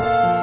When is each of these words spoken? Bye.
Bye. 0.00 0.39